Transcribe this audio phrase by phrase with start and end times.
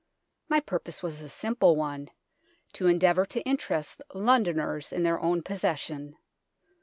[0.49, 2.09] My purpose was a simple one,
[2.73, 6.17] to endeavour to interest Londoners in their own possession.